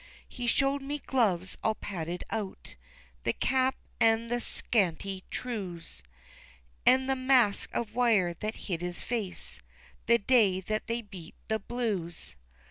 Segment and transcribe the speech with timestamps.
[0.27, 2.75] He showed me gloves all padded out,
[3.23, 6.01] The cap an' the scanty trews,
[6.87, 9.61] An' the mask of wire that hid his face,
[10.07, 12.35] The day that they beat the Blues.